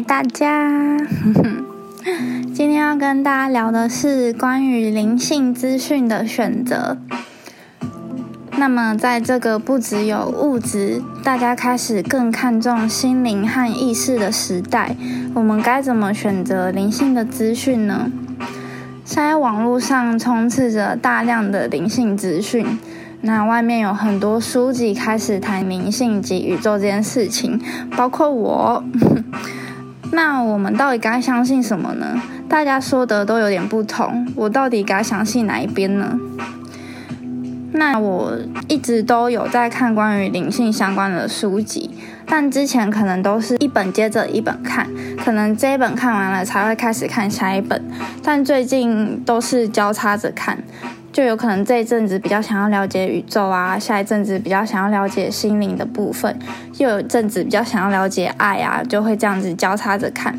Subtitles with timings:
[0.00, 0.96] 大家！
[2.52, 6.98] 今天要跟大家聊的是关于灵性资讯的选择。
[8.58, 14.94] 那么，在这个不只有物质，大家开始更看重心灵和意识的时代，
[15.34, 18.10] 我们该怎么选择灵性的资讯呢？
[19.04, 22.66] 现在网络上充斥着大量的灵性资讯。
[23.22, 27.58] 那外面有很多书籍开始谈灵性及宇宙这件事情，
[27.96, 28.84] 包括我。
[30.12, 32.20] 那我们到底该相信什么呢？
[32.48, 36.18] 大家说的都有点不同，我到底该相信哪一边呢？
[37.72, 38.38] 那我
[38.68, 41.90] 一直都有在看关于灵性相关的书籍，
[42.24, 44.88] 但之前可能都是一本接着一本看，
[45.22, 47.84] 可能这一本看完了才会开始看下一本，
[48.22, 50.58] 但最近都是交叉着看。
[51.16, 56.38] 就有可能这一阵子比较想要了解宇宙啊，下一阵子比较想要了解心灵的部分，
[56.76, 60.38] 又有阵子比较想要了解爱啊，就会这样子交叉着看，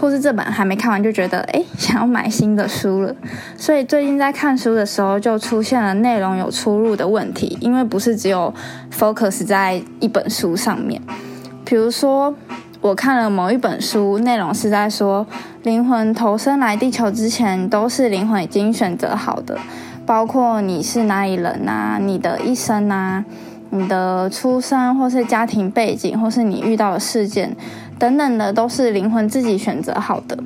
[0.00, 3.14] 或是这本还没看完就觉得哎想要买新的书了，
[3.58, 8.54] 所以最近在看书的时候就出现了内容有出入的问题，因为不是只有
[8.90, 11.02] focus 在一本书上面，
[11.66, 12.34] 比如说
[12.80, 15.26] 我看了某一本书，内容是在说
[15.64, 19.58] 灵魂投生来地球之前都是灵魂已经选择好的。
[20.06, 23.24] 包括你是哪里人呐，你的一生呐，
[23.70, 27.56] 你的出生或是家庭背景，或是你遇到的事件
[27.98, 30.36] 等等的，都是灵魂自己选择好的。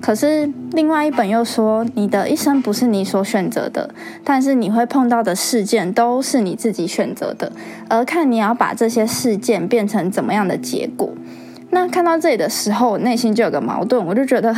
[0.00, 3.90] 可是另外一本又说，你的一生不是你所选择的，
[4.24, 7.52] 但是你会碰到的事件都是你自己选择的，
[7.88, 11.10] 而看你要把这些事件变成怎么样的结果。
[11.72, 14.54] 那看到这里的时候，我内心就有个矛盾，我就觉得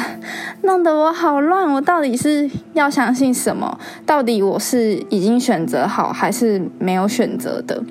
[0.63, 1.71] 弄得我好乱。
[1.71, 3.79] 我到底是要相信什么？
[4.07, 7.83] 到底我是已经选择好，还是没有选择的？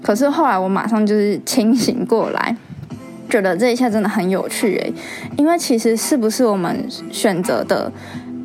[0.00, 2.56] 可是后来我马上就是清醒过来，
[3.28, 4.94] 觉得这一切真的很有趣诶。
[5.36, 7.90] 因为其实是不是我们选择的，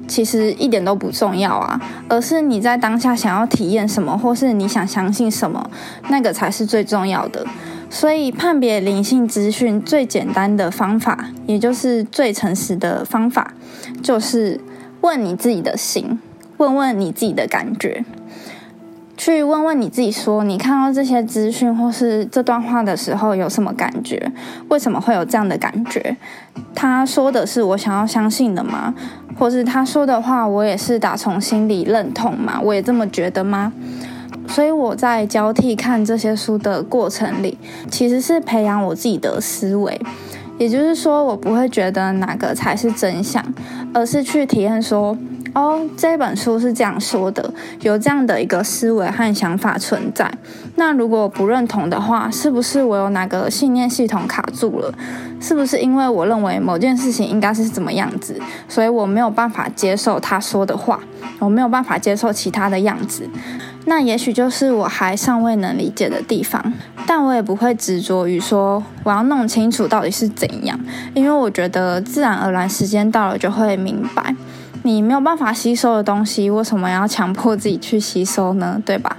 [0.07, 1.79] 其实一点都不重要啊，
[2.09, 5.69] 而是你在当下想要体验什么，或是你想相信什么，
[6.09, 7.45] 那个才是最重要的。
[7.93, 13.53] 所以，判别灵性资讯最简单的方法，也就是最诚实的方法，
[14.01, 14.59] 就是
[15.01, 16.19] 问你自己的心，
[16.57, 18.03] 问问你自己的感觉，
[19.15, 24.31] 去问问你自己，说你看到这些资讯或是这段话的时候有什么感觉？
[24.69, 26.17] 为什么会有这样的感觉？
[26.73, 28.95] 他说的是我想要相信的吗？
[29.37, 32.59] 或是他说的话，我也是打从心里认同吗？
[32.59, 33.71] 我也这么觉得吗？
[34.47, 37.57] 所以我在交替看这些书的过程里，
[37.89, 39.99] 其实是培养我自己的思维。
[40.59, 43.43] 也就是说，我不会觉得哪个才是真相，
[43.91, 45.17] 而是去体验说，
[45.55, 47.51] 哦，这本书是这样说的，
[47.81, 50.31] 有这样的一个思维和想法存在。
[50.75, 54.93] 那如果不认同的话，是不是我有哪个信念系统卡住了？
[55.41, 58.39] 是不是因为我认为某件事情应该是怎么样子，
[58.69, 60.99] 所以我没有办法接受他说的话，
[61.39, 63.27] 我没有办法接受其他的样子？
[63.85, 66.73] 那也许就是我还尚未能理解的地方，
[67.05, 70.79] 但我也不会执着于说我要弄清楚到底是怎样，
[71.13, 74.35] 因为我觉得自然而然，时间到了就会明白。
[74.83, 78.81] 你没有办法吸收的东西，为什么要强迫自己去吸收呢？
[78.85, 79.17] 对吧？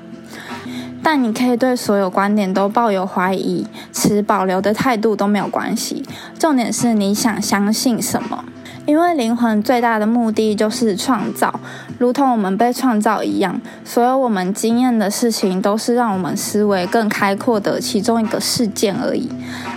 [1.05, 6.03] 但你可以对所有观点都抱有怀疑，持保留的态度都没有关系。
[6.39, 8.47] 重点是你想相信什么。
[8.87, 11.59] 因为灵魂最大的目的就是创造，
[11.99, 19.31] 如同我们被创造一样，所有我们经验的事情都是让我们思维更开阔的其中一个事件而已。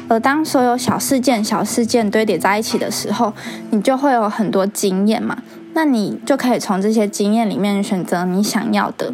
[0.10, 3.34] 而当所有小事件、小事件堆叠在一起的时候，
[3.72, 5.38] 你就会有很多经验嘛，
[5.74, 9.14] 那你就可以从这些经验里面选择你想要的。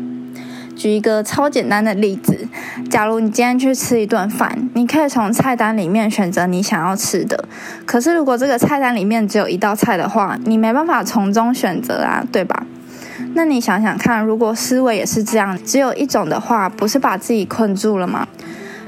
[0.83, 2.45] 举一个超简单的例子，
[2.89, 7.45] 假如你今天去吃一顿饭，你可以从菜单里面选择你想要吃的。
[7.85, 12.65] 可是如果这个菜单里面只有一道菜的话，你没办法从中选择啊，对吧？
[13.33, 18.27] 那你想想看，如果思维也是这样，只有一种的话，不是把自己困住了吗？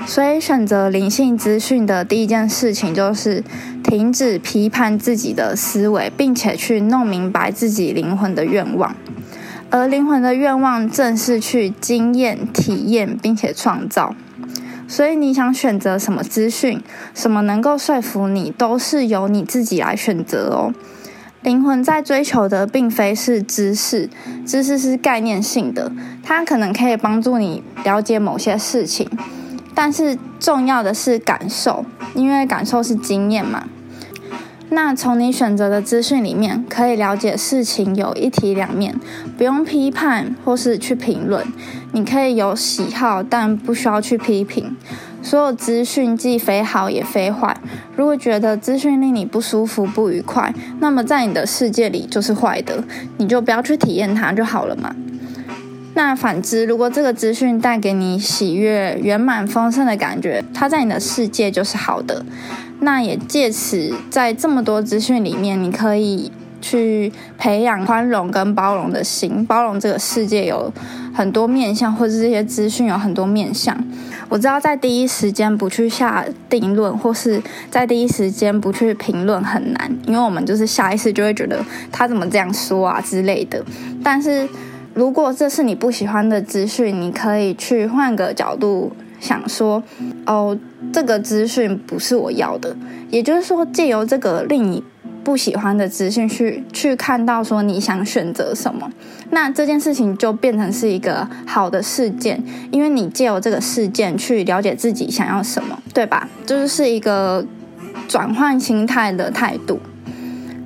[0.05, 3.41] 所以选择灵性资讯的第一件事情就是
[3.81, 8.93] 停止批判自己的思维，并且去弄明白自己灵魂的愿望。
[9.75, 14.15] 而灵魂的愿望正是去经验、体验，并且创造。
[14.87, 16.81] 所以，你想选择什么资讯，
[17.13, 20.73] 什么能够说服你，都是由你自己来选择哦。
[21.41, 24.09] 灵魂在追求的并非是知识，
[24.45, 25.91] 知识是概念性的，
[26.23, 29.09] 它可能可以帮助你了解某些事情，
[29.73, 31.83] 但是重要的是感受，
[32.13, 33.67] 因为感受是经验嘛。
[34.75, 38.99] 那从你选择的资讯里面，可以了解事情有一体两面，
[39.37, 41.47] 不用批判或是去评论。
[41.93, 44.75] 你可以有喜好，但不需要去批评。
[45.23, 47.55] 所有资讯既非好也非坏。
[47.95, 52.83] 如果觉得资讯令你不舒服、不愉快，那么在你的世界里就是坏的，
[53.17, 54.93] 你就不要去体验它就好了嘛。
[55.93, 62.25] 那反之，如果这个资讯带给你喜悦、圆满、丰盛的感觉，它在你的世界就是好的。
[62.79, 66.31] 那也借此在这么多资讯里面，你可以
[66.61, 70.71] 去培养宽容跟包容的心，包容这个世界有
[71.13, 73.77] 很多面向，或者这些资讯有很多面向。
[74.27, 83.63] 我知道在第一时间不去下定论，或是在第一时间不去评论很难，因为我们就是下意识就会觉得他怎么这样说啊之类的。
[84.03, 84.49] 但是
[84.95, 89.81] 如果这是你不喜欢的资讯，你可以去换个角度想说，
[90.25, 90.57] 哦，
[90.91, 92.75] 这个资讯不是我要的。
[93.09, 94.83] 也就是说，借由这个令你
[95.23, 98.89] 不喜欢的资讯去去看到说你想选择什么，
[99.31, 106.27] 那这件事情就变成是一个好的事件，因为你借由这个事件去了解自己想要什么，对吧？
[106.45, 107.45] 就是一个
[108.07, 109.79] 转换心态的态度。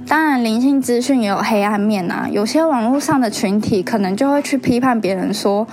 [0.08, 2.28] 当然，灵性资讯也有黑暗面啊。
[2.32, 5.68] 有些网络上的群体可能就会去批判别人，说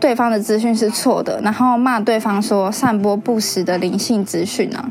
[0.00, 4.90] 对方的资讯是错的，然后骂对方说散播不实的灵性资讯啊。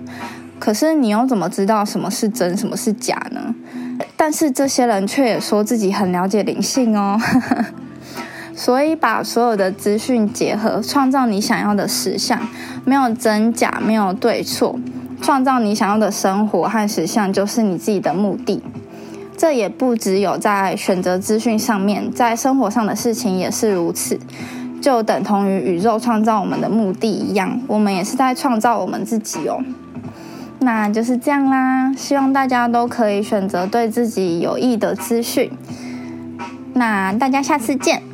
[0.60, 3.56] 可是你又怎么知道什么是真，什么是假呢？
[4.16, 7.20] 但是这些人却也说自己很了解灵性哦。
[8.54, 12.40] 所以把所有的资讯结合，创造你想要的实相，
[12.84, 14.78] 没有真假，没有对错。
[15.22, 18.62] 创造你想要的生活和实相，就是你自己的目的。
[19.38, 24.20] 这也不只有在选择资讯上面，在生活上的事情也是如此。
[24.82, 29.64] 就等同于宇宙创造我们的目的一样，我们也是在创造我们自己哦。
[30.60, 35.52] 那就是这样啦，希望大家都可以选择对自己有益的资讯。
[36.74, 38.09] 那大家下次见。